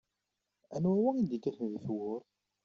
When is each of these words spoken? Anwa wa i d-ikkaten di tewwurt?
Anwa 0.75 0.93
wa 1.03 1.11
i 1.13 1.21
d-ikkaten 1.29 1.67
di 1.73 1.79
tewwurt? 1.85 2.27